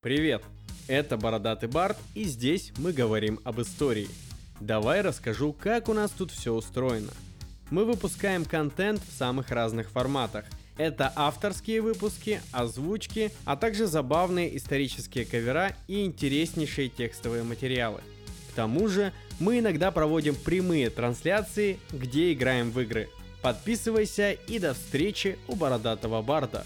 [0.00, 0.44] Привет!
[0.86, 4.06] Это Бородатый Барт, и здесь мы говорим об истории.
[4.60, 7.10] Давай расскажу, как у нас тут все устроено.
[7.72, 10.44] Мы выпускаем контент в самых разных форматах.
[10.76, 18.00] Это авторские выпуски, озвучки, а также забавные исторические кавера и интереснейшие текстовые материалы.
[18.52, 23.08] К тому же мы иногда проводим прямые трансляции, где играем в игры.
[23.42, 26.64] Подписывайся и до встречи у Бородатого Барда.